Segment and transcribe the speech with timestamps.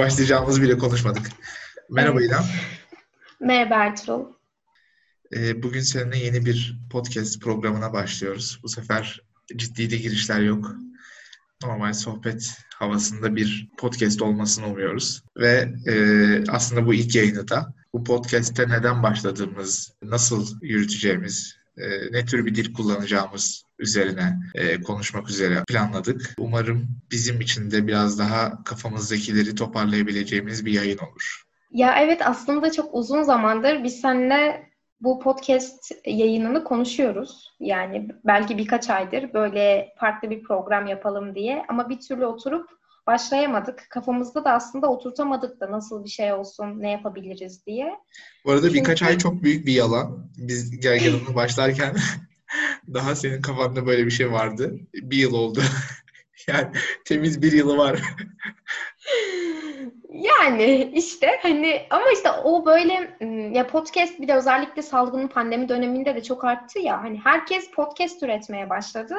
[0.00, 1.30] başlayacağımızı bile konuşmadık.
[1.90, 2.22] Merhaba.
[2.22, 2.44] İrem.
[3.40, 4.24] Merhaba Ertuğrul.
[5.36, 8.60] Ee, Bugün seninle yeni bir podcast programına başlıyoruz.
[8.62, 9.20] Bu sefer
[9.56, 10.74] ciddi de girişler yok.
[11.62, 15.22] Normal sohbet havasında bir podcast olmasını umuyoruz.
[15.36, 15.94] Ve e,
[16.48, 22.54] aslında bu ilk yayını da bu podcast'te neden başladığımız, nasıl yürüteceğimiz, e, ne tür bir
[22.54, 26.34] dil kullanacağımız üzerine e, konuşmak üzere planladık.
[26.38, 31.42] Umarım bizim için de biraz daha kafamızdakileri toparlayabileceğimiz bir yayın olur.
[31.72, 34.70] Ya evet aslında çok uzun zamandır biz seninle
[35.00, 37.48] bu podcast yayınını konuşuyoruz.
[37.60, 42.66] Yani belki birkaç aydır böyle farklı bir program yapalım diye ama bir türlü oturup
[43.06, 43.86] başlayamadık.
[43.90, 47.94] Kafamızda da aslında oturtamadık da nasıl bir şey olsun, ne yapabiliriz diye.
[48.44, 50.30] Bu arada birkaç Çünkü- ay çok büyük bir yalan.
[50.38, 51.96] Biz gergedanına başlarken
[52.94, 54.78] daha senin kafanda böyle bir şey vardı.
[54.94, 55.60] Bir yıl oldu.
[56.48, 56.66] Yani
[57.04, 58.00] temiz bir yılı var.
[60.10, 63.16] Yani işte hani ama işte o böyle
[63.52, 68.22] ya podcast bir de özellikle salgının pandemi döneminde de çok arttı ya hani herkes podcast
[68.22, 69.14] üretmeye başladı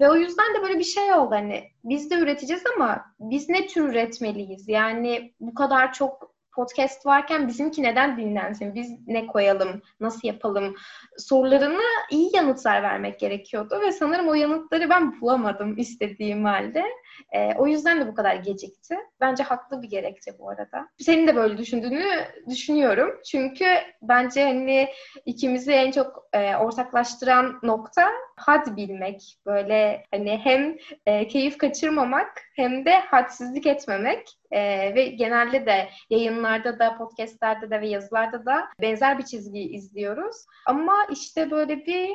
[0.00, 3.66] ve o yüzden de böyle bir şey oldu hani biz de üreteceğiz ama biz ne
[3.66, 4.68] tür üretmeliyiz?
[4.68, 8.74] Yani bu kadar çok podcast varken bizimki neden dinlensin?
[8.74, 9.82] Biz ne koyalım?
[10.00, 10.76] Nasıl yapalım?
[11.18, 16.84] Sorularına iyi yanıtlar vermek gerekiyordu ve sanırım o yanıtları ben bulamadım istediğim halde.
[17.32, 18.96] Ee, o yüzden de bu kadar gecikti.
[19.20, 20.88] Bence haklı bir gerekçe bu arada.
[20.98, 22.04] Senin de böyle düşündüğünü
[22.48, 23.20] düşünüyorum.
[23.30, 23.64] Çünkü
[24.02, 24.88] bence hani
[25.24, 29.38] ikimizi en çok e, ortaklaştıran nokta had bilmek.
[29.46, 30.76] Böyle hani hem
[31.06, 34.28] e, keyif kaçırmamak hem de hadsizlik etmemek.
[34.50, 40.36] E, ve genelde de yayınlarda da, podcastlerde de ve yazılarda da benzer bir çizgiyi izliyoruz.
[40.66, 42.10] Ama işte böyle bir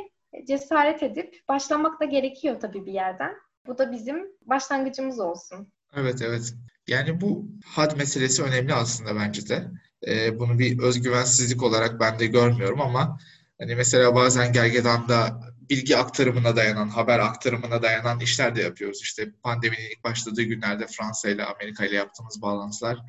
[0.47, 3.35] cesaret edip başlamak da gerekiyor tabii bir yerden.
[3.69, 5.67] Bu da bizim başlangıcımız olsun.
[5.95, 6.53] Evet evet.
[6.87, 9.67] Yani bu had meselesi önemli aslında bence de.
[10.07, 13.19] Ee, bunu bir özgüvensizlik olarak ben de görmüyorum ama
[13.59, 19.01] hani mesela bazen gergedanda bilgi aktarımına dayanan, haber aktarımına dayanan işler de yapıyoruz.
[19.01, 22.99] İşte pandeminin ilk başladığı günlerde Fransa ile Amerika ile yaptığımız bağlantılar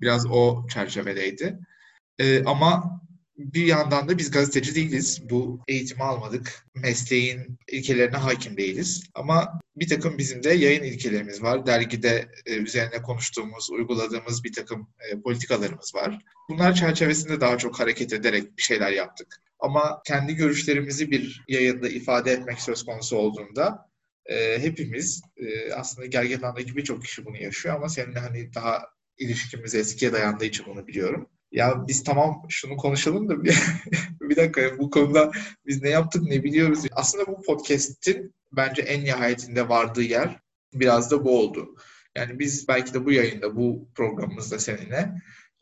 [0.00, 1.58] biraz o çerçevedeydi.
[2.18, 3.00] Ee, ama
[3.40, 5.30] bir yandan da biz gazeteci değiliz.
[5.30, 6.66] Bu eğitimi almadık.
[6.74, 9.04] Mesleğin ilkelerine hakim değiliz.
[9.14, 11.66] Ama bir takım bizim de yayın ilkelerimiz var.
[11.66, 16.18] Dergide e, üzerine konuştuğumuz, uyguladığımız bir takım e, politikalarımız var.
[16.48, 19.42] Bunlar çerçevesinde daha çok hareket ederek bir şeyler yaptık.
[19.58, 23.88] Ama kendi görüşlerimizi bir yayında ifade etmek söz konusu olduğunda
[24.26, 25.22] e, hepimiz
[25.76, 28.82] aslında Gergedan'daki birçok kişi bunu yaşıyor ama seninle hani daha
[29.18, 31.28] ilişkimiz eskiye dayandığı için bunu biliyorum.
[31.52, 33.58] Ya biz tamam şunu konuşalım da bir,
[34.20, 35.30] bir dakika bu konuda
[35.66, 36.84] biz ne yaptık ne biliyoruz.
[36.92, 40.40] Aslında bu podcast'in bence en nihayetinde vardığı yer
[40.74, 41.76] biraz da bu oldu.
[42.16, 45.12] Yani biz belki de bu yayında, bu programımızda seninle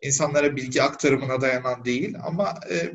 [0.03, 2.93] insanlara bilgi aktarımına dayanan değil ama e,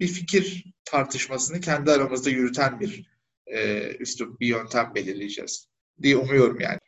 [0.00, 3.10] bir fikir tartışmasını kendi aramızda yürüten bir
[3.46, 5.68] e, üslup, bir yöntem belirleyeceğiz
[6.02, 6.78] diye umuyorum yani.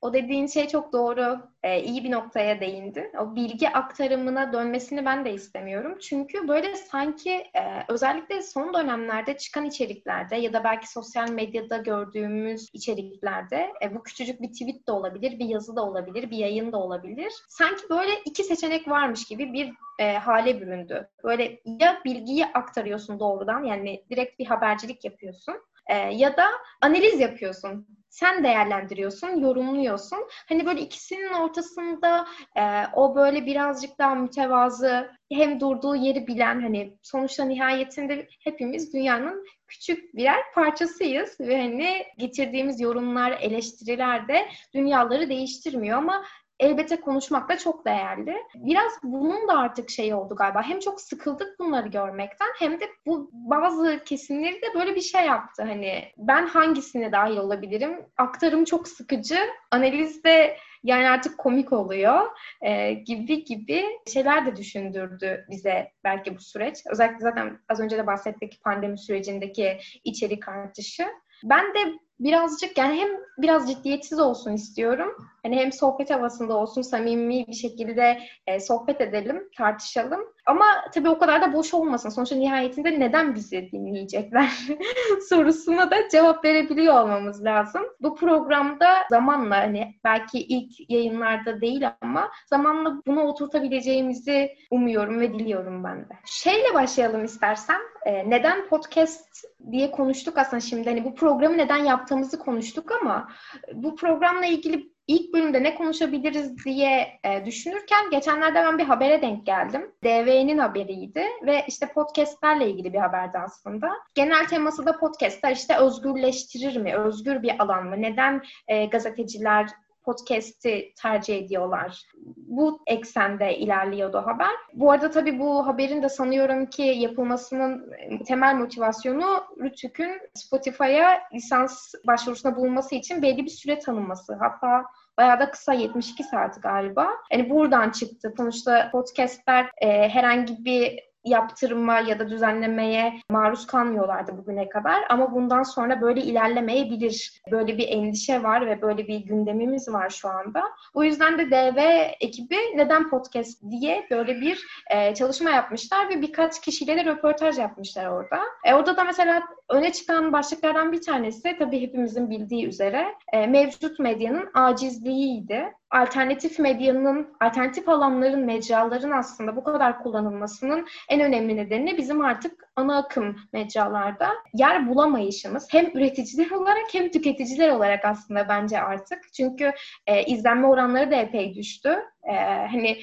[0.00, 1.38] O dediğin şey çok doğru.
[1.62, 3.12] Ee, iyi bir noktaya değindi.
[3.20, 5.98] O bilgi aktarımına dönmesini ben de istemiyorum.
[5.98, 12.68] Çünkü böyle sanki e, özellikle son dönemlerde çıkan içeriklerde ya da belki sosyal medyada gördüğümüz
[12.72, 16.76] içeriklerde e, bu küçücük bir tweet de olabilir, bir yazı da olabilir, bir yayın da
[16.76, 17.32] olabilir.
[17.48, 21.08] Sanki böyle iki seçenek varmış gibi bir e, hale büründü.
[21.24, 25.54] Böyle ya bilgiyi aktarıyorsun doğrudan yani direkt bir habercilik yapıyorsun
[25.86, 26.44] e, ya da
[26.80, 30.18] analiz yapıyorsun sen değerlendiriyorsun, yorumluyorsun.
[30.48, 32.26] Hani böyle ikisinin ortasında
[32.56, 32.62] e,
[32.94, 40.14] o böyle birazcık daha mütevazı, hem durduğu yeri bilen hani sonuçta nihayetinde hepimiz dünyanın küçük
[40.16, 46.24] birer parçasıyız ve hani getirdiğimiz yorumlar, eleştiriler de dünyaları değiştirmiyor ama
[46.60, 48.36] elbette konuşmak da çok değerli.
[48.54, 50.62] Biraz bunun da artık şey oldu galiba.
[50.62, 55.62] Hem çok sıkıldık bunları görmekten hem de bu bazı kesimleri de böyle bir şey yaptı.
[55.62, 58.06] Hani ben hangisine dahil olabilirim?
[58.16, 59.38] Aktarım çok sıkıcı.
[59.70, 62.26] Analizde yani artık komik oluyor
[62.62, 66.76] e, gibi gibi şeyler de düşündürdü bize belki bu süreç.
[66.90, 71.06] Özellikle zaten az önce de bahsettik pandemi sürecindeki içerik artışı.
[71.44, 75.16] Ben de birazcık yani hem biraz ciddiyetsiz olsun istiyorum.
[75.42, 80.20] Hani hem sohbet havasında olsun, samimi bir şekilde e, sohbet edelim, tartışalım.
[80.48, 82.08] Ama tabii o kadar da boş olmasın.
[82.08, 84.50] Sonuçta nihayetinde neden bizi dinleyecekler
[85.28, 87.82] sorusuna da cevap verebiliyor olmamız lazım.
[88.00, 95.84] Bu programda zamanla hani belki ilk yayınlarda değil ama zamanla bunu oturtabileceğimizi umuyorum ve diliyorum
[95.84, 96.14] ben de.
[96.24, 97.80] Şeyle başlayalım istersen.
[98.06, 100.88] E, neden podcast diye konuştuk aslında şimdi.
[100.88, 103.28] Hani bu programı neden yaptığımızı konuştuk ama
[103.74, 109.46] bu programla ilgili ilk bölümde ne konuşabiliriz diye e, düşünürken geçenlerde ben bir habere denk
[109.46, 109.92] geldim.
[110.04, 113.92] DV'nin haberiydi ve işte podcastlerle ilgili bir haberdi aslında.
[114.14, 116.94] Genel teması da podcastler işte özgürleştirir mi?
[116.94, 118.02] Özgür bir alan mı?
[118.02, 119.68] Neden e, gazeteciler
[120.08, 122.02] podcast'i tercih ediyorlar.
[122.36, 124.50] Bu eksende ilerliyordu haber.
[124.74, 127.92] Bu arada tabii bu haberin de sanıyorum ki yapılmasının
[128.26, 134.34] temel motivasyonu Rütük'ün Spotify'a lisans başvurusuna bulunması için belli bir süre tanınması.
[134.34, 134.84] Hatta
[135.18, 137.08] bayağı da kısa 72 saat galiba.
[137.32, 138.34] Yani buradan çıktı.
[138.36, 145.04] Sonuçta podcastler e, herhangi bir yaptırıma ya da düzenlemeye maruz kalmıyorlardı bugüne kadar.
[145.08, 147.42] Ama bundan sonra böyle ilerlemeyebilir.
[147.50, 150.62] Böyle bir endişe var ve böyle bir gündemimiz var şu anda.
[150.94, 151.78] Bu yüzden de DV
[152.20, 158.06] ekibi neden podcast diye böyle bir e, çalışma yapmışlar ve birkaç kişiyle de röportaj yapmışlar
[158.06, 158.40] orada.
[158.64, 163.98] E, orada da mesela öne çıkan başlıklardan bir tanesi tabii hepimizin bildiği üzere e, mevcut
[163.98, 172.20] medyanın acizliğiydi alternatif medyanın, alternatif alanların, mecraların aslında bu kadar kullanılmasının en önemli nedeni bizim
[172.20, 175.68] artık ana akım mecralarda yer bulamayışımız.
[175.70, 179.18] Hem üreticiler olarak hem tüketiciler olarak aslında bence artık.
[179.32, 179.72] Çünkü
[180.06, 181.98] e, izlenme oranları da epey düştü.
[182.30, 182.34] E,
[182.70, 182.98] hani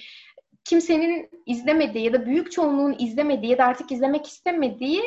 [0.66, 5.02] kimsenin izlemediği ya da büyük çoğunluğun izlemediği ya da artık izlemek istemediği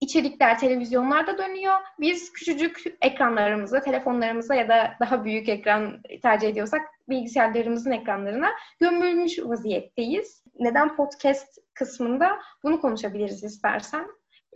[0.00, 1.74] içerikler televizyonlarda dönüyor.
[2.00, 8.50] Biz küçücük ekranlarımıza, telefonlarımıza ya da daha büyük ekran tercih ediyorsak bilgisayarlarımızın ekranlarına
[8.80, 10.42] gömülmüş vaziyetteyiz.
[10.58, 14.06] Neden podcast kısmında bunu konuşabiliriz istersen?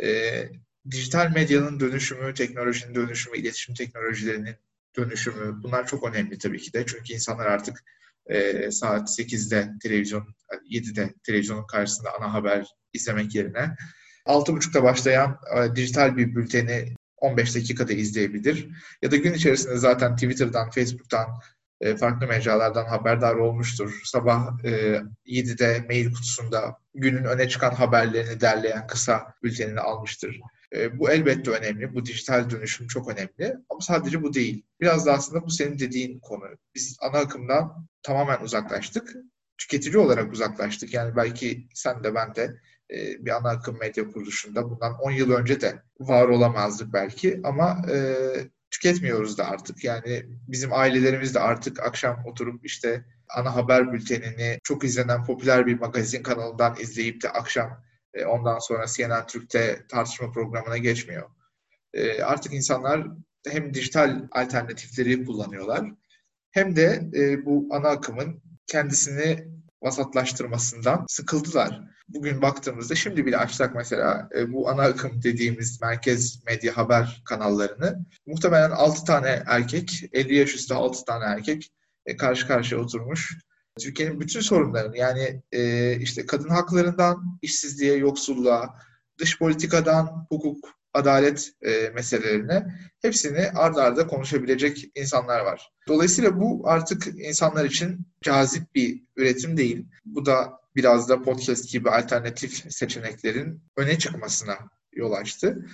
[0.03, 0.49] Ee,
[0.91, 4.57] dijital medyanın dönüşümü, teknolojinin dönüşümü, iletişim teknolojilerinin
[4.97, 6.87] dönüşümü bunlar çok önemli tabii ki de.
[6.87, 7.85] Çünkü insanlar artık
[8.27, 10.35] e, saat 8'de televizyon,
[10.71, 13.77] 7'de televizyonun karşısında ana haber izlemek yerine
[14.27, 18.69] 6.30'da başlayan e, dijital bir bülteni 15 dakikada izleyebilir.
[19.03, 21.29] Ya da gün içerisinde zaten Twitter'dan, Facebook'tan,
[21.81, 24.01] e, farklı mecralardan haberdar olmuştur.
[24.05, 30.41] Sabah e, 7'de mail kutusunda günün öne çıkan haberlerini derleyen kısa bültenini almıştır.
[30.75, 31.95] E, bu elbette önemli.
[31.95, 33.57] Bu dijital dönüşüm çok önemli.
[33.71, 34.63] Ama sadece bu değil.
[34.81, 36.45] Biraz da aslında bu senin dediğin konu.
[36.75, 39.15] Biz ana akımdan tamamen uzaklaştık.
[39.59, 40.95] Tüketici olarak uzaklaştık.
[40.95, 42.61] Yani belki sen de ben de
[43.19, 48.25] bir ana akım medya kuruluşunda bundan 10 yıl önce de var olamazdık belki ama e,
[48.71, 49.85] tüketmiyoruz da artık.
[49.85, 53.05] Yani bizim ailelerimiz de artık akşam oturup işte
[53.37, 57.85] ana haber bültenini çok izlenen popüler bir magazin kanalından izleyip de akşam
[58.15, 61.31] e, ondan sonra CNN Türk'te tartışma programına geçmiyor.
[61.95, 63.07] E, artık insanlar
[63.49, 65.91] hem dijital alternatifleri kullanıyorlar
[66.51, 69.49] hem de e, bu ana akımın kendisini
[69.83, 71.81] vasatlaştırmasından sıkıldılar.
[72.09, 78.07] Bugün baktığımızda şimdi bile açsak mesela e, bu ana akım dediğimiz merkez medya haber kanallarını
[78.27, 81.73] muhtemelen 6 tane erkek, 50 yaş üstü 6 tane erkek
[82.07, 83.39] e, karşı karşıya oturmuş.
[83.81, 88.75] Türkiye'nin bütün sorunlarını yani e, işte kadın haklarından işsizliğe, yoksulluğa,
[89.19, 92.67] dış politikadan hukuk, adalet e, meselelerine
[93.03, 95.71] hepsini ard arda konuşabilecek insanlar var.
[95.89, 99.87] Dolayısıyla bu artık insanlar için cazip bir üretim değil.
[100.05, 104.59] Bu da biraz da podcast gibi alternatif seçeneklerin öne çıkmasına
[104.93, 105.67] yol açtı.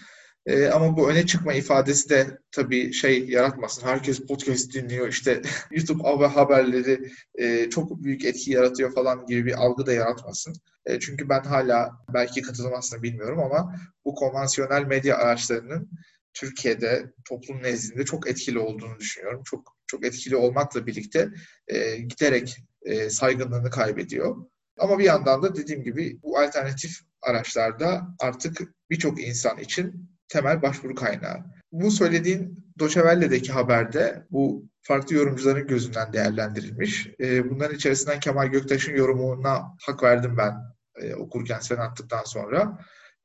[0.46, 3.86] Ee, ama bu öne çıkma ifadesi de tabii şey yaratmasın.
[3.86, 9.86] Herkes podcast dinliyor işte YouTube haberleri e, çok büyük etki yaratıyor falan gibi bir algı
[9.86, 10.55] da yaratmasın.
[10.86, 13.74] E, çünkü ben hala belki katılmazsın bilmiyorum ama
[14.05, 15.91] bu konvansiyonel medya araçlarının
[16.34, 19.43] Türkiye'de toplum nezdinde çok etkili olduğunu düşünüyorum.
[19.44, 21.29] Çok çok etkili olmakla birlikte
[21.69, 24.36] e, giderek e, saygınlığını kaybediyor.
[24.79, 30.95] Ama bir yandan da dediğim gibi bu alternatif araçlarda artık birçok insan için temel başvuru
[30.95, 31.45] kaynağı.
[31.73, 37.11] Bu söylediğin Doçevelle'deki haberde bu farklı yorumcuların gözünden değerlendirilmiş.
[37.21, 40.55] E, bunların içerisinden Kemal Göktaş'ın yorumuna hak verdim ben
[41.03, 42.79] e, okurken sen attıktan sonra.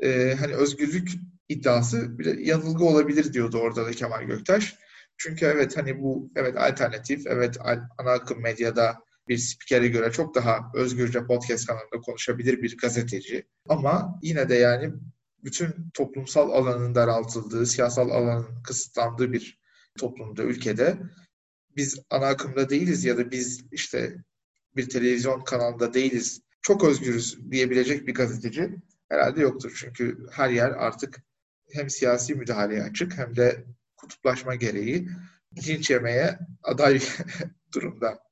[0.03, 1.09] E, hani özgürlük
[1.49, 4.75] iddiası bir yanılgı olabilir diyordu orada da Kemal Göktaş.
[5.17, 7.57] Çünkü evet hani bu evet alternatif, evet
[7.97, 8.95] ana akım medyada
[9.27, 13.47] bir spikere göre çok daha özgürce podcast kanalında konuşabilir bir gazeteci.
[13.69, 14.93] Ama yine de yani
[15.43, 19.59] bütün toplumsal alanın daraltıldığı, siyasal alanın kısıtlandığı bir
[19.97, 20.97] toplumda, ülkede
[21.75, 24.15] biz ana akımda değiliz ya da biz işte
[24.75, 28.75] bir televizyon kanalında değiliz, çok özgürüz diyebilecek bir gazeteci
[29.09, 29.77] herhalde yoktur.
[29.79, 31.21] Çünkü her yer artık
[31.73, 33.65] hem siyasi müdahaleye açık hem de
[33.97, 35.09] kutuplaşma gereği
[35.67, 37.01] linç yemeye aday
[37.73, 38.30] durumda.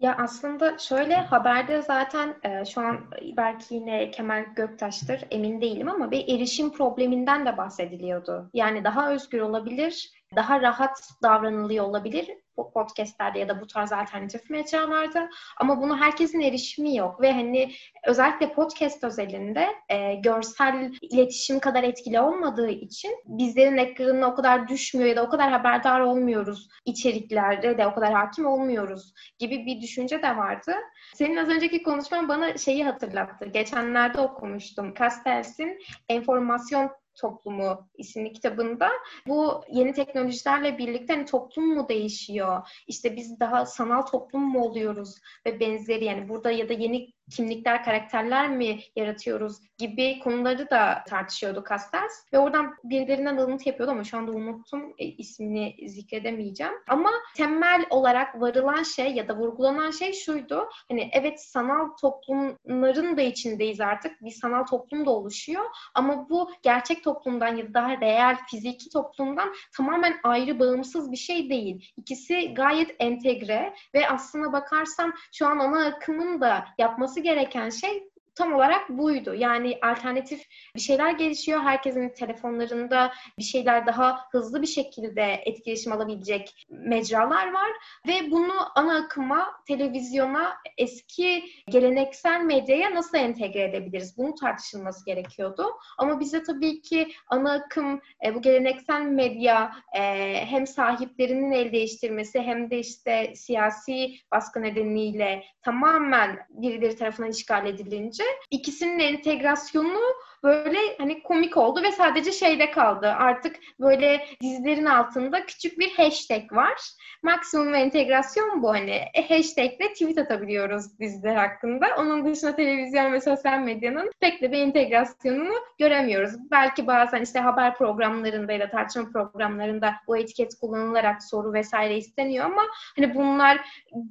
[0.00, 3.00] Ya aslında şöyle haberde zaten e, şu an
[3.36, 8.50] belki yine Kemal Göktaş'tır emin değilim ama bir erişim probleminden de bahsediliyordu.
[8.54, 12.28] Yani daha özgür olabilir, daha rahat davranılıyor olabilir
[12.66, 17.72] podcastlerde ya da bu tarz alternatif mecralarda ama buna herkesin erişimi yok ve hani
[18.06, 25.08] özellikle podcast özelinde e, görsel iletişim kadar etkili olmadığı için bizlerin ekranına o kadar düşmüyor
[25.08, 30.22] ya da o kadar haberdar olmuyoruz içeriklerde de o kadar hakim olmuyoruz gibi bir düşünce
[30.22, 30.72] de vardı.
[31.14, 33.46] Senin az önceki konuşman bana şeyi hatırlattı.
[33.46, 34.94] Geçenlerde okumuştum.
[34.94, 38.90] Castells'in enformasyon Toplumu isimli kitabında
[39.26, 42.68] bu yeni teknolojilerle birlikte hani toplum mu değişiyor?
[42.86, 45.14] İşte biz daha sanal toplum mu oluyoruz
[45.46, 51.64] ve benzeri yani burada ya da yeni kimlikler, karakterler mi yaratıyoruz gibi konuları da tartışıyordu
[51.68, 52.12] Castells.
[52.32, 56.72] Ve oradan birilerinden alıntı yapıyordu ama şu anda unuttum e, ismini zikredemeyeceğim.
[56.88, 60.68] Ama temel olarak varılan şey ya da vurgulanan şey şuydu.
[60.88, 64.24] Hani evet sanal toplumların da içindeyiz artık.
[64.24, 65.64] Bir sanal toplum da oluşuyor.
[65.94, 71.50] Ama bu gerçek toplumdan ya da daha reel fiziki toplumdan tamamen ayrı bağımsız bir şey
[71.50, 71.92] değil.
[71.96, 78.08] İkisi gayet entegre ve aslına bakarsan şu an ana akımın da yapması gereken şey
[78.38, 79.34] tam olarak buydu.
[79.34, 81.60] Yani alternatif bir şeyler gelişiyor.
[81.60, 87.70] Herkesin telefonlarında bir şeyler daha hızlı bir şekilde etkileşim alabilecek mecralar var
[88.06, 94.18] ve bunu ana akıma, televizyona, eski geleneksel medyaya nasıl entegre edebiliriz?
[94.18, 95.64] Bunu tartışılması gerekiyordu.
[95.98, 100.02] Ama bize tabii ki ana akım e, bu geleneksel medya e,
[100.46, 108.24] hem sahiplerinin el değiştirmesi hem de işte siyasi baskı nedeniyle tamamen birileri tarafından işgal edilince
[108.50, 110.00] ikisinin entegrasyonu
[110.42, 113.06] böyle hani komik oldu ve sadece şeyde kaldı.
[113.06, 116.78] Artık böyle dizilerin altında küçük bir hashtag var.
[117.22, 119.00] Maksimum entegrasyon bu hani.
[119.14, 121.86] E, hashtagle tweet atabiliyoruz diziler hakkında.
[121.98, 126.32] Onun dışında televizyon ve sosyal medyanın pek de bir entegrasyonunu göremiyoruz.
[126.50, 132.44] Belki bazen işte haber programlarında ya da tartışma programlarında bu etiket kullanılarak soru vesaire isteniyor
[132.44, 132.62] ama
[132.96, 133.60] hani bunlar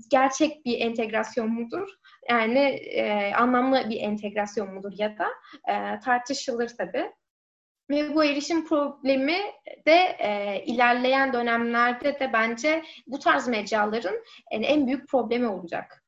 [0.10, 1.90] gerçek bir entegrasyon mudur?
[2.30, 5.28] Yani e, anlamlı bir entegrasyon mudur ya da
[5.72, 7.12] e, tartışılır tabii.
[7.90, 9.38] Ve bu erişim problemi
[9.88, 14.16] de e, ilerleyen dönemlerde de bence bu tarz mecraların
[14.52, 16.04] yani en büyük problemi olacak.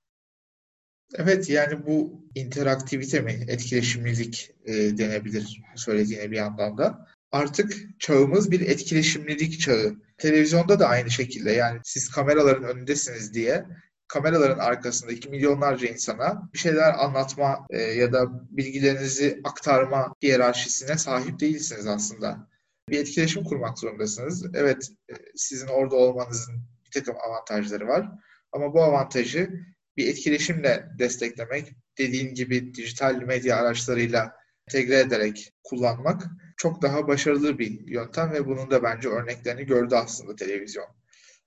[1.15, 7.07] Evet yani bu interaktivite mi, etkileşimlilik e, denebilir söylediğine bir yandan da.
[7.31, 9.95] Artık çağımız bir etkileşimlilik çağı.
[10.17, 13.65] Televizyonda da aynı şekilde yani siz kameraların önündesiniz diye
[14.09, 21.87] kameraların arkasındaki milyonlarca insana bir şeyler anlatma e, ya da bilgilerinizi aktarma hiyerarşisine sahip değilsiniz
[21.87, 22.47] aslında.
[22.89, 24.45] Bir etkileşim kurmak zorundasınız.
[24.53, 28.09] Evet, e, sizin orada olmanızın bir takım avantajları var.
[28.51, 29.49] Ama bu avantajı
[29.97, 34.35] bir etkileşimle desteklemek, dediğim gibi dijital medya araçlarıyla
[34.67, 36.23] entegre ederek kullanmak
[36.57, 40.98] çok daha başarılı bir yöntem ve bunun da bence örneklerini gördü aslında televizyon.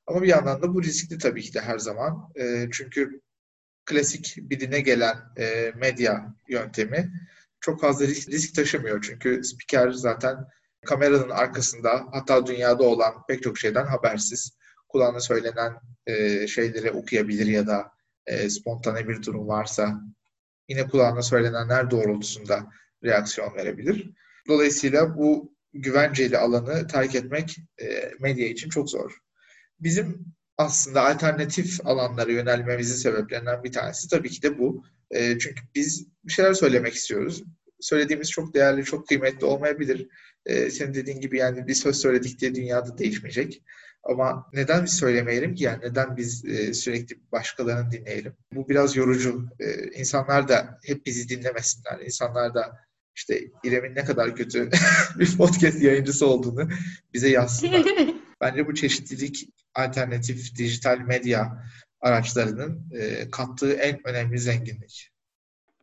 [0.06, 2.30] Ama bir yandan da bu riskli tabii ki de her zaman.
[2.34, 3.20] E, çünkü
[3.84, 7.12] klasik biline gelen e, medya yöntemi
[7.60, 9.02] çok fazla risk, risk taşımıyor.
[9.02, 10.36] Çünkü spiker zaten
[10.86, 14.56] kameranın arkasında hatta dünyada olan pek çok şeyden habersiz.
[14.88, 15.72] Kulağına söylenen
[16.06, 17.92] e, şeyleri okuyabilir ya da
[18.26, 20.00] e, spontane bir durum varsa
[20.68, 22.70] yine kulağına söylenenler doğrultusunda
[23.04, 24.10] reaksiyon verebilir.
[24.48, 29.18] Dolayısıyla bu güvenceli alanı terk etmek e, medya için çok zor
[29.82, 34.84] bizim aslında alternatif alanlara yönelmemizin sebeplerinden bir tanesi tabii ki de bu.
[35.10, 37.42] E, çünkü biz bir şeyler söylemek istiyoruz.
[37.80, 40.08] Söylediğimiz çok değerli, çok kıymetli olmayabilir.
[40.46, 43.62] E, senin dediğin gibi yani bir söz söyledik diye dünyada değişmeyecek.
[44.04, 45.64] Ama neden biz söylemeyelim ki?
[45.64, 48.32] Yani neden biz e, sürekli başkalarını dinleyelim?
[48.52, 49.48] Bu biraz yorucu.
[49.60, 52.00] E, insanlar da hep bizi dinlemesinler.
[52.00, 52.78] İnsanlar da
[53.16, 54.70] işte İrem'in ne kadar kötü
[55.18, 56.68] bir podcast yayıncısı olduğunu
[57.14, 57.84] bize yazsınlar.
[58.42, 61.62] Bence bu çeşitlilik alternatif dijital medya
[62.00, 65.11] araçlarının e, kattığı en önemli zenginlik.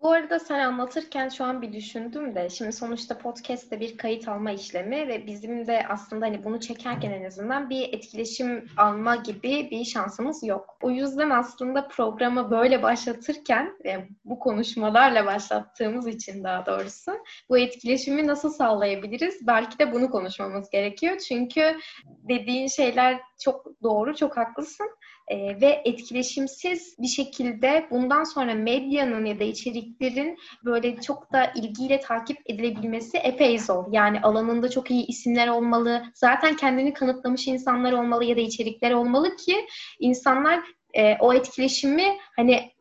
[0.02, 4.52] Bu arada sen anlatırken şu an bir düşündüm de şimdi sonuçta podcast'te bir kayıt alma
[4.52, 9.86] işlemi ve bizim de aslında hani bunu çekerken en azından bir etkileşim alma gibi bir
[9.86, 10.78] şansımız yok.
[10.82, 17.12] O yüzden aslında programı böyle başlatırken ve bu konuşmalarla başlattığımız için daha doğrusu
[17.50, 19.48] bu etkileşimi nasıl sağlayabiliriz?
[19.48, 21.18] Belki de bunu konuşmamız gerekiyor.
[21.18, 24.90] Çünkü dediğin şeyler çok doğru, çok haklısın
[25.30, 32.00] e, ve etkileşimsiz bir şekilde bundan sonra medyanın ya da içeriklerin böyle çok da ilgiyle
[32.00, 33.86] takip edilebilmesi epey zor.
[33.92, 39.36] Yani alanında çok iyi isimler olmalı, zaten kendini kanıtlamış insanlar olmalı ya da içerikler olmalı
[39.36, 39.68] ki
[40.00, 40.60] insanlar
[40.94, 42.72] e, o etkileşimi hani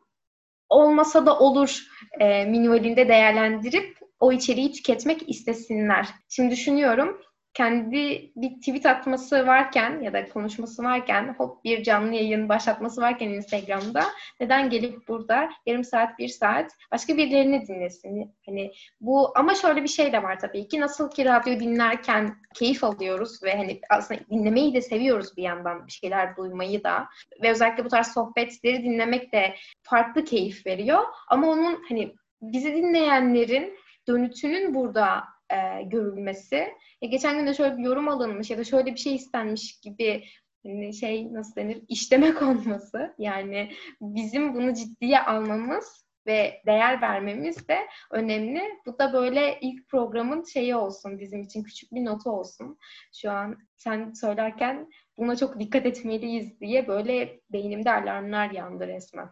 [0.69, 1.83] olmasa da olur
[2.19, 6.07] e, minvalinde değerlendirip o içeriği tüketmek istesinler.
[6.29, 7.21] Şimdi düşünüyorum
[7.53, 13.29] kendi bir tweet atması varken ya da konuşması varken hop bir canlı yayın başlatması varken
[13.29, 14.03] Instagram'da
[14.39, 18.35] neden gelip burada yarım saat bir saat başka birilerini dinlesin?
[18.45, 20.79] Hani bu ama şöyle bir şey de var tabii ki.
[20.79, 25.91] Nasıl ki radyo dinlerken keyif alıyoruz ve hani aslında dinlemeyi de seviyoruz bir yandan bir
[25.91, 27.07] şeyler duymayı da.
[27.43, 31.03] Ve özellikle bu tarz sohbetleri dinlemek de farklı keyif veriyor.
[31.27, 33.77] Ama onun hani bizi dinleyenlerin
[34.07, 36.67] dönütünün burada e, görülmesi.
[37.01, 40.23] E, geçen gün de şöyle bir yorum alınmış ya da şöyle bir şey istenmiş gibi
[40.65, 47.77] hani şey nasıl denir işlemek olması yani bizim bunu ciddiye almamız ve değer vermemiz de
[48.11, 48.61] önemli.
[48.85, 52.77] Bu da böyle ilk programın şeyi olsun bizim için küçük bir notu olsun.
[53.21, 59.29] Şu an sen söylerken buna çok dikkat etmeliyiz diye böyle beynimde alarmlar yandı resmen.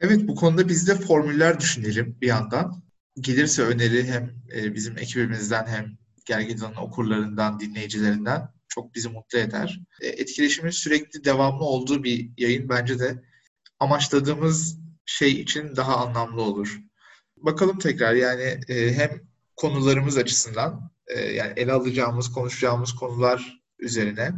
[0.00, 2.82] Evet bu konuda biz de formüller düşünelim bir yandan.
[3.20, 9.80] Gelirse öneri hem e, bizim ekibimizden hem Gergedan'ın okurlarından, dinleyicilerinden çok bizi mutlu eder.
[10.00, 13.22] E, etkileşimin sürekli devamlı olduğu bir yayın bence de
[13.80, 16.80] amaçladığımız şey için daha anlamlı olur.
[17.36, 19.10] Bakalım tekrar yani e, hem
[19.56, 20.90] konularımız açısından
[21.34, 24.32] yani ele alacağımız, konuşacağımız konular üzerine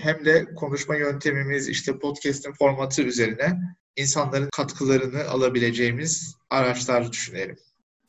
[0.00, 3.58] hem de konuşma yöntemimiz, işte podcast'in formatı üzerine
[3.96, 7.56] insanların katkılarını alabileceğimiz araçlar düşünelim.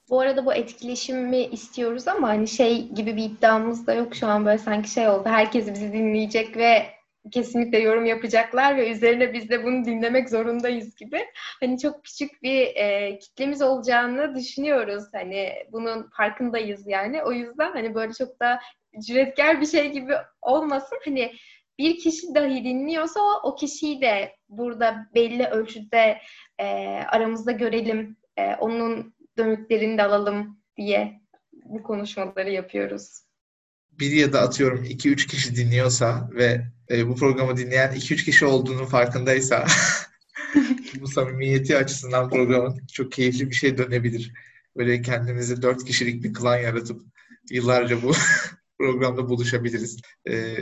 [0.10, 4.46] Bu arada bu etkileşimi istiyoruz ama hani şey gibi bir iddiamız da yok şu an
[4.46, 5.30] böyle sanki şey oldu.
[5.30, 6.86] Herkes bizi dinleyecek ve
[7.32, 11.26] kesinlikle yorum yapacaklar ve üzerine biz de bunu dinlemek zorundayız gibi.
[11.60, 15.04] Hani çok küçük bir e, kitlemiz olacağını düşünüyoruz.
[15.14, 17.24] Hani bunun farkındayız yani.
[17.24, 18.60] O yüzden hani böyle çok da
[19.08, 21.00] cüretkar bir şey gibi olmasın.
[21.06, 21.32] Hani
[21.78, 26.18] bir kişi dahi dinliyorsa o, o kişiyi de burada belli ölçüde
[26.60, 26.66] e,
[27.08, 28.18] aramızda görelim.
[28.38, 31.22] E, onun dönüklerini de alalım diye
[31.66, 33.24] bu konuşmaları yapıyoruz.
[33.92, 38.86] Bir ya da atıyorum 2-3 kişi dinliyorsa ve e, bu programı dinleyen 2-3 kişi olduğunun
[38.86, 39.66] farkındaysa
[41.02, 44.34] bu samimiyeti açısından programın çok keyifli bir şey dönebilir.
[44.78, 47.02] Böyle kendimizi 4 kişilik bir klan yaratıp
[47.52, 48.14] yıllarca bu
[48.84, 50.02] programda buluşabiliriz.
[50.30, 50.58] E,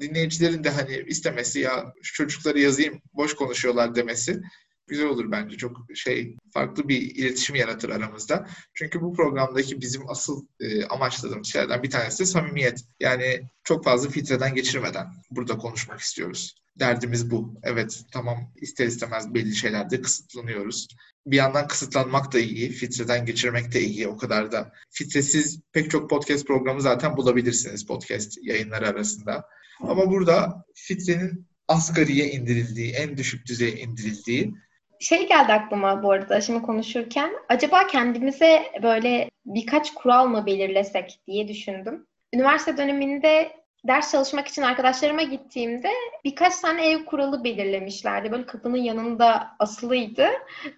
[0.00, 4.40] dinleyicilerin de hani istemesi ya şu çocukları yazayım boş konuşuyorlar demesi
[4.86, 5.56] güzel olur bence.
[5.56, 8.48] Çok şey farklı bir iletişim yaratır aramızda.
[8.74, 12.84] Çünkü bu programdaki bizim asıl e, amaçladığımız şeylerden bir tanesi de samimiyet.
[13.00, 16.54] Yani çok fazla filtreden geçirmeden burada konuşmak istiyoruz.
[16.78, 17.54] Derdimiz bu.
[17.62, 20.88] Evet tamam ister istemez belli şeylerde kısıtlanıyoruz.
[21.26, 24.08] Bir yandan kısıtlanmak da iyi, filtreden geçirmek de iyi.
[24.08, 29.48] O kadar da filtresiz pek çok podcast programı zaten bulabilirsiniz podcast yayınları arasında.
[29.80, 34.54] Ama burada filtrenin asgariye indirildiği, en düşük düzeye indirildiği
[35.00, 37.32] şey geldi aklıma bu arada şimdi konuşurken.
[37.48, 42.06] Acaba kendimize böyle birkaç kural mı belirlesek diye düşündüm.
[42.34, 43.52] Üniversite döneminde
[43.84, 45.90] ders çalışmak için arkadaşlarıma gittiğimde
[46.24, 48.32] birkaç tane ev kuralı belirlemişlerdi.
[48.32, 50.28] Böyle kapının yanında asılıydı.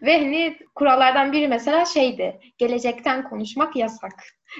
[0.02, 2.40] Ve hani kurallardan biri mesela şeydi.
[2.58, 4.12] Gelecekten konuşmak yasak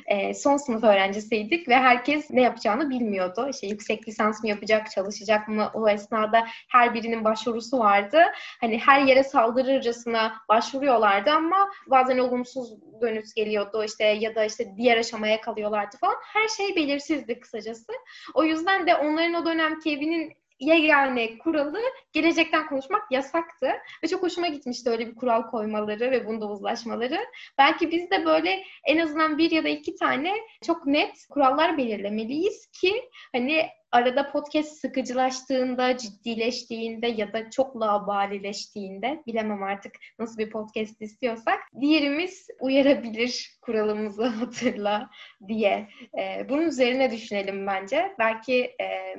[0.07, 3.49] e, son sınıf öğrencisiydik ve herkes ne yapacağını bilmiyordu.
[3.51, 5.71] İşte yüksek lisans mı yapacak, çalışacak mı?
[5.75, 8.23] O esnada her birinin başvurusu vardı.
[8.61, 14.99] Hani her yere saldırırcasına başvuruyorlardı ama bazen olumsuz dönüş geliyordu işte ya da işte diğer
[14.99, 16.17] aşamaya kalıyorlardı falan.
[16.33, 17.93] Her şey belirsizdi kısacası.
[18.35, 21.81] O yüzden de onların o dönemki evinin yegane kuralı
[22.13, 23.67] gelecekten konuşmak yasaktı.
[24.05, 27.19] Ve çok hoşuma gitmişti öyle bir kural koymaları ve bunda uzlaşmaları.
[27.59, 30.33] Belki biz de böyle en azından bir ya da iki tane
[30.67, 39.63] çok net kurallar belirlemeliyiz ki hani arada podcast sıkıcılaştığında, ciddileştiğinde ya da çok labalileştiğinde bilemem
[39.63, 45.11] artık nasıl bir podcast istiyorsak diğerimiz uyarabilir kuralımızı hatırla
[45.49, 45.89] diye.
[46.19, 48.15] Ee, bunun üzerine düşünelim bence.
[48.19, 49.17] Belki e,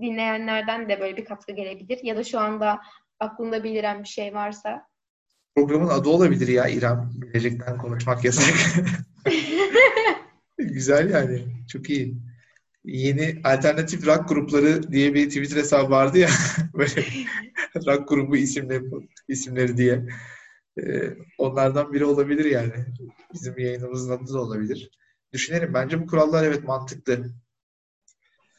[0.00, 2.80] dinleyenlerden de böyle bir katkı gelebilir ya da şu anda
[3.20, 4.86] aklında beliren bir şey varsa.
[5.54, 7.10] Programın adı olabilir ya İrem.
[7.20, 8.54] Gelecekten konuşmak yasak.
[10.58, 11.44] Güzel yani.
[11.72, 12.16] Çok iyi.
[12.84, 16.28] Yeni alternatif rock grupları diye bir Twitter hesabı vardı ya.
[16.74, 17.04] böyle
[17.86, 18.84] rock grubu isimleri,
[19.28, 20.06] isimleri diye.
[20.78, 22.72] Ee, onlardan biri olabilir yani.
[23.34, 24.90] Bizim yayınımızın adı da olabilir.
[25.32, 25.74] Düşünelim.
[25.74, 27.30] Bence bu kurallar evet mantıklı.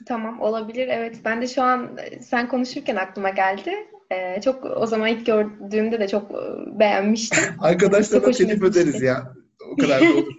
[0.05, 1.15] Tamam olabilir evet.
[1.25, 3.73] Ben de şu an e, sen konuşurken aklıma geldi.
[4.11, 6.35] Ee, çok o zaman ilk gördüğümde de çok e,
[6.79, 7.43] beğenmiştim.
[7.59, 9.33] Arkadaşlara telif öderiz ya.
[9.73, 10.33] O kadar da olur.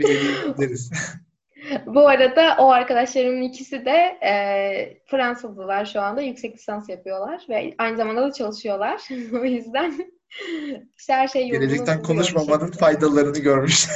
[0.54, 0.90] Öderiz.
[1.86, 4.32] Bu arada o arkadaşlarımın ikisi de e,
[5.06, 9.02] Fransızlılar şu anda yüksek lisans yapıyorlar ve aynı zamanda da çalışıyorlar.
[9.32, 9.94] o yüzden
[10.98, 11.50] işte her şey.
[11.50, 13.88] Gelecekten konuşmamanın faydalarını görmüş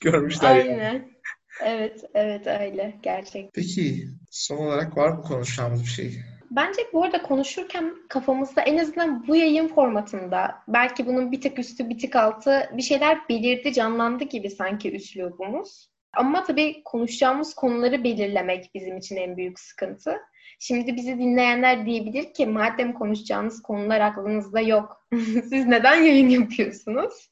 [0.00, 0.56] görmüşler.
[0.56, 0.78] Aynen.
[0.78, 1.13] Yani.
[1.62, 3.50] Evet, evet öyle gerçek.
[3.54, 6.14] Peki son olarak var mı konuşacağımız bir şey?
[6.50, 11.88] Bence bu arada konuşurken kafamızda en azından bu yayın formatında belki bunun bir tık üstü
[11.88, 15.88] bir tık altı bir şeyler belirdi, canlandı gibi sanki üslubumuz.
[16.16, 20.16] Ama tabii konuşacağımız konuları belirlemek bizim için en büyük sıkıntı.
[20.58, 25.06] Şimdi bizi dinleyenler diyebilir ki madem konuşacağınız konular aklınızda yok.
[25.48, 27.28] Siz neden yayın yapıyorsunuz?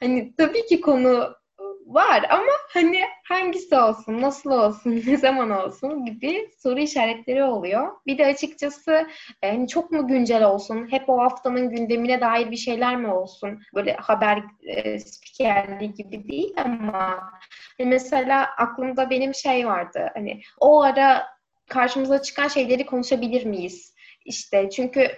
[0.00, 1.34] Hani tabii ki konu
[1.94, 7.92] var ama hani hangisi olsun, nasıl olsun, ne zaman olsun gibi soru işaretleri oluyor.
[8.06, 9.06] Bir de açıkçası
[9.44, 13.60] hani çok mu güncel olsun, hep o haftanın gündemine dair bir şeyler mi olsun?
[13.74, 17.30] Böyle haber e, spikerliği gibi değil ama
[17.78, 20.10] hani mesela aklımda benim şey vardı.
[20.14, 21.26] Hani o ara
[21.68, 23.94] karşımıza çıkan şeyleri konuşabilir miyiz?
[24.24, 25.10] İşte çünkü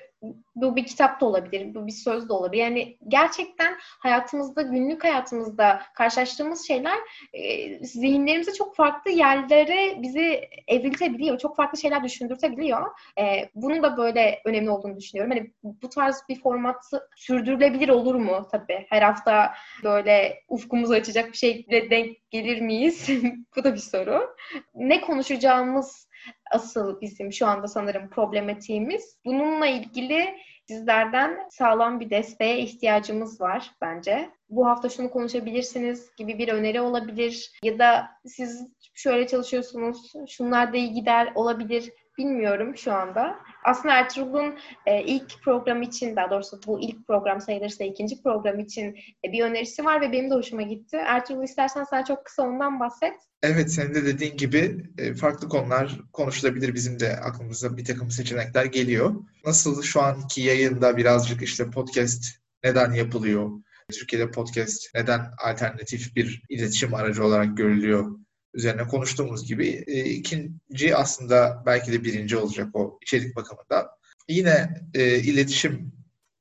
[0.57, 2.63] bu bir kitap da olabilir, bu bir söz de olabilir.
[2.63, 6.99] Yani gerçekten hayatımızda, günlük hayatımızda karşılaştığımız şeyler
[7.33, 11.39] e, zihinlerimizi çok farklı yerlere bizi evriltebiliyor.
[11.39, 12.87] Çok farklı şeyler düşündürtebiliyor.
[13.21, 15.33] E, bunun da böyle önemli olduğunu düşünüyorum.
[15.37, 18.87] Hani bu tarz bir formatı sürdürülebilir olur mu tabii?
[18.89, 23.09] Her hafta böyle ufkumuzu açacak bir şeyle denk gelir miyiz?
[23.57, 24.37] bu da bir soru.
[24.75, 26.09] Ne konuşacağımız
[26.51, 29.19] asıl bizim şu anda sanırım problematiğimiz.
[29.25, 30.37] Bununla ilgili
[30.69, 34.31] sizlerden sağlam bir desteğe ihtiyacımız var bence.
[34.49, 40.77] Bu hafta şunu konuşabilirsiniz gibi bir öneri olabilir ya da siz şöyle çalışıyorsunuz, şunlar da
[40.77, 43.38] iyi gider olabilir bilmiyorum şu anda.
[43.64, 48.96] Aslında Ertuğrul'un e, ilk program için, daha doğrusu bu ilk program sayılırsa ikinci program için
[49.24, 50.96] e, bir önerisi var ve benim de hoşuma gitti.
[50.96, 53.14] Ertuğrul istersen sen çok kısa ondan bahset.
[53.42, 56.74] Evet, senin de dediğin gibi e, farklı konular konuşulabilir.
[56.74, 59.14] Bizim de aklımıza bir takım seçenekler geliyor.
[59.46, 62.24] Nasıl şu anki yayında birazcık işte podcast
[62.64, 63.50] neden yapılıyor?
[63.92, 68.24] Türkiye'de podcast neden alternatif bir iletişim aracı olarak görülüyor?
[68.55, 73.87] Üzerine konuştuğumuz gibi e, ikinci aslında belki de birinci olacak o içerik bakımından.
[74.29, 75.93] Yine e, iletişim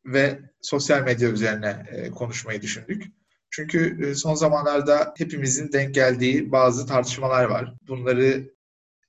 [0.05, 3.03] ve sosyal medya üzerine e, konuşmayı düşündük.
[3.49, 7.73] Çünkü e, son zamanlarda hepimizin denk geldiği bazı tartışmalar var.
[7.87, 8.53] Bunları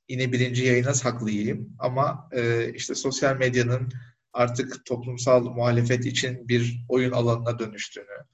[0.08, 3.92] yine birinci yayına saklayayım ama e, işte sosyal medyanın
[4.32, 8.24] artık toplumsal muhalefet için bir oyun alanına dönüştüğünü,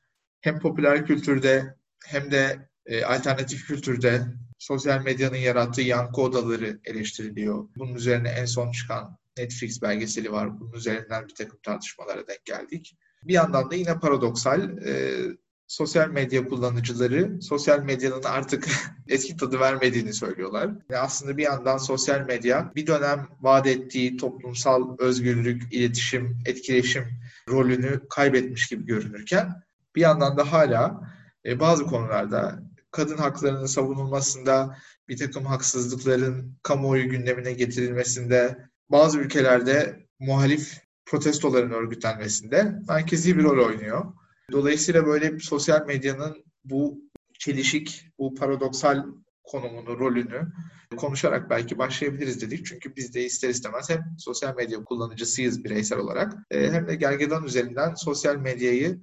[0.41, 1.75] hem popüler kültürde
[2.07, 4.23] hem de e, alternatif kültürde
[4.59, 7.69] sosyal medyanın yarattığı yankı odaları eleştiriliyor.
[7.77, 10.61] Bunun üzerine en son çıkan Netflix belgeseli var.
[10.61, 12.97] Bunun üzerinden bir takım tartışmalara denk geldik.
[13.25, 15.21] Bir yandan da yine paradoksal e,
[15.67, 18.69] sosyal medya kullanıcıları sosyal medyanın artık
[19.09, 20.71] eski tadı vermediğini söylüyorlar.
[20.91, 27.05] Ve aslında bir yandan sosyal medya bir dönem vaat ettiği toplumsal özgürlük, iletişim, etkileşim
[27.49, 29.63] rolünü kaybetmiş gibi görünürken
[29.97, 31.01] bir yandan da hala
[31.45, 34.77] e, bazı konularda kadın haklarının savunulmasında,
[35.09, 44.13] bir takım haksızlıkların kamuoyu gündemine getirilmesinde, bazı ülkelerde muhalif protestoların örgütlenmesinde merkezi bir rol oynuyor.
[44.53, 47.01] Dolayısıyla böyle sosyal medyanın bu
[47.39, 49.05] çelişik, bu paradoksal
[49.45, 50.53] konumunu, rolünü
[50.97, 52.67] konuşarak belki başlayabiliriz dedik.
[52.67, 57.45] Çünkü biz de ister istemez hem sosyal medya kullanıcısıyız bireysel olarak e, hem de gergedan
[57.45, 59.01] üzerinden sosyal medyayı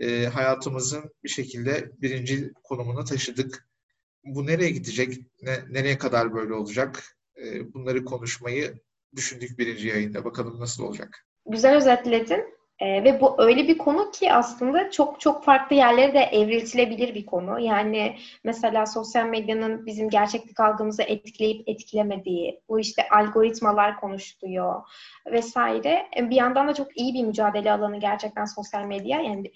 [0.00, 3.68] e, hayatımızın bir şekilde birinci konumunu taşıdık.
[4.24, 7.16] Bu nereye gidecek, ne, nereye kadar böyle olacak?
[7.36, 8.74] E, bunları konuşmayı
[9.16, 10.24] düşündük birinci yayında.
[10.24, 11.26] Bakalım nasıl olacak?
[11.46, 12.60] Güzel özetledin.
[12.80, 17.26] Ee, ve bu öyle bir konu ki aslında çok çok farklı yerlere de evriltilebilir bir
[17.26, 17.60] konu.
[17.60, 24.84] Yani mesela sosyal medyanın bizim gerçeklik algımızı etkileyip etkilemediği, bu işte algoritmalar konuştuğu
[25.32, 26.06] vesaire.
[26.16, 29.20] Bir yandan da çok iyi bir mücadele alanı gerçekten sosyal medya.
[29.20, 29.52] Yani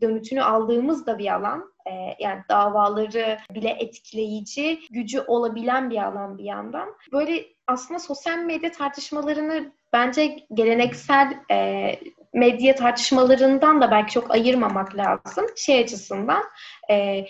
[0.00, 1.72] dönütünü aldığımız da bir alan.
[1.86, 6.88] E, yani davaları bile etkileyici gücü olabilen bir alan bir yandan.
[7.12, 11.90] Böyle aslında sosyal medya tartışmalarını bence geleneksel e,
[12.34, 15.46] medya tartışmalarından da belki çok ayırmamak lazım.
[15.56, 16.42] Şey açısından
[16.90, 17.24] e,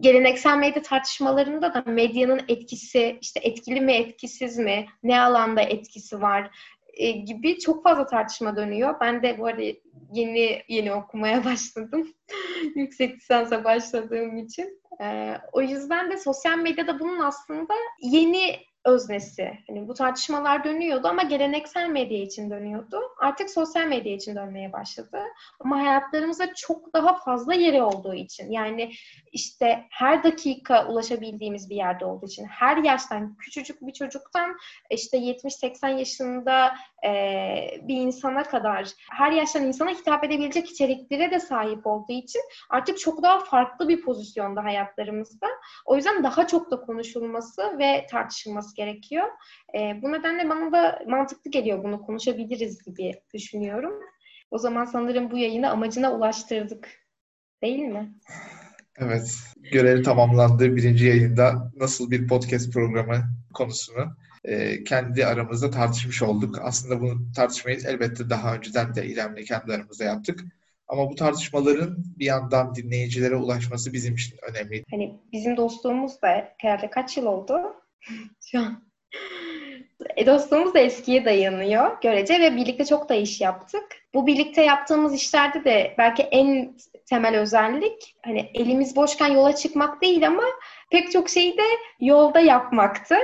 [0.00, 6.50] geleneksel medya tartışmalarında da medyanın etkisi işte etkili mi etkisiz mi ne alanda etkisi var
[6.96, 8.94] e, gibi çok fazla tartışma dönüyor.
[9.00, 9.62] Ben de bu arada
[10.12, 12.08] yeni yeni okumaya başladım.
[12.74, 14.80] Yüksek lisansa başladığım için.
[15.00, 19.58] E, o yüzden de sosyal medyada bunun aslında yeni öznesi.
[19.66, 23.00] Hani bu tartışmalar dönüyordu ama geleneksel medya için dönüyordu.
[23.20, 25.20] artık sosyal medya için dönmeye başladı.
[25.60, 28.92] Ama hayatlarımızda çok daha fazla yeri olduğu için yani
[29.32, 34.56] işte her dakika ulaşabildiğimiz bir yerde olduğu için her yaştan küçücük bir çocuktan
[34.90, 36.74] işte 70-80 yaşında
[37.06, 37.10] e,
[37.82, 43.22] bir insana kadar her yaştan insana hitap edebilecek içeriklere de sahip olduğu için artık çok
[43.22, 45.46] daha farklı bir pozisyonda hayatlarımızda.
[45.84, 49.24] O yüzden daha çok da konuşulması ve tartışılması gerekiyor.
[49.74, 53.92] E, bu nedenle bana da mantıklı geliyor bunu konuşabiliriz gibi düşünüyorum.
[54.50, 56.88] O zaman sanırım bu yayını amacına ulaştırdık.
[57.62, 58.14] Değil mi?
[58.98, 59.34] Evet,
[59.72, 60.76] görevi tamamlandı.
[60.76, 66.58] Birinci yayında nasıl bir podcast programı konusunu e, kendi aramızda tartışmış olduk.
[66.62, 70.40] Aslında bunu tartışmayı elbette daha önceden de İrem'le kendi aramızda yaptık.
[70.88, 74.84] Ama bu tartışmaların bir yandan dinleyicilere ulaşması bizim için önemli.
[74.90, 77.60] Hani bizim dostluğumuz da herhalde kaç yıl oldu?
[78.50, 78.84] Şu an.
[80.16, 83.84] E, dostluğumuz da eskiye dayanıyor görece ve birlikte çok da iş yaptık.
[84.14, 90.26] Bu birlikte yaptığımız işlerde de belki en temel özellik hani elimiz boşken yola çıkmak değil
[90.26, 90.42] ama
[90.90, 91.62] pek çok şeyi de
[92.00, 93.14] yolda yapmaktı.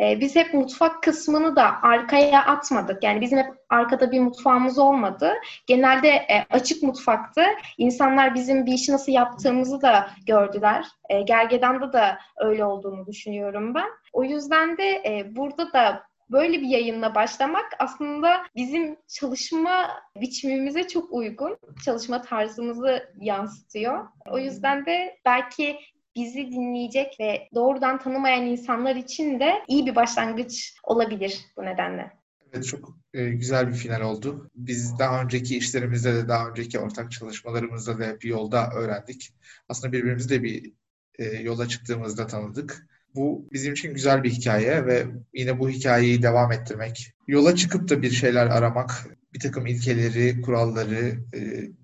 [0.00, 3.02] Ee, biz hep mutfak kısmını da arkaya atmadık.
[3.02, 5.32] Yani bizim hep arkada bir mutfağımız olmadı.
[5.66, 7.42] Genelde e, açık mutfaktı.
[7.78, 10.86] İnsanlar bizim bir işi nasıl yaptığımızı da gördüler.
[11.08, 13.88] E, Gergedan'da da öyle olduğunu düşünüyorum ben.
[14.12, 21.12] O yüzden de e, burada da böyle bir yayınla başlamak aslında bizim çalışma biçimimize çok
[21.12, 21.58] uygun.
[21.84, 24.08] Çalışma tarzımızı yansıtıyor.
[24.30, 25.78] O yüzden de belki
[26.16, 32.20] bizi dinleyecek ve doğrudan tanımayan insanlar için de iyi bir başlangıç olabilir bu nedenle.
[32.52, 34.50] Evet çok e, güzel bir final oldu.
[34.54, 39.34] Biz daha önceki işlerimizde de daha önceki ortak çalışmalarımızda da bir yolda öğrendik.
[39.68, 40.72] Aslında birbirimizi de bir
[41.18, 42.86] e, yola çıktığımızda tanıdık.
[43.14, 48.02] Bu bizim için güzel bir hikaye ve yine bu hikayeyi devam ettirmek, yola çıkıp da
[48.02, 51.40] bir şeyler aramak, bir takım ilkeleri, kuralları, e,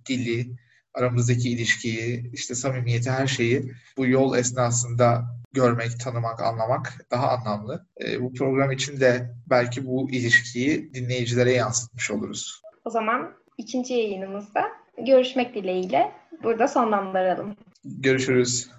[0.08, 0.56] dili,
[0.96, 7.86] aramızdaki ilişkiyi, işte samimiyeti, her şeyi bu yol esnasında görmek, tanımak, anlamak daha anlamlı.
[8.04, 12.62] E, bu program için de belki bu ilişkiyi dinleyicilere yansıtmış oluruz.
[12.84, 14.62] O zaman ikinci yayınımızda
[15.06, 17.56] görüşmek dileğiyle burada sonlandıralım.
[17.84, 18.70] Görüşürüz.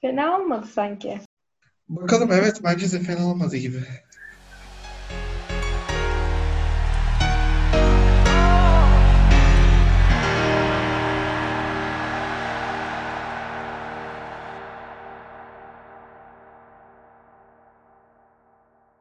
[0.00, 1.20] Fena olmadı sanki.
[1.88, 3.78] Bakalım evet bence de fena olmadı gibi.